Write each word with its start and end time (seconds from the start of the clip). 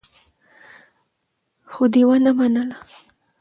خو 1.71 1.83
دې 1.93 2.01
ونه 2.07 2.31
منله. 2.37 2.77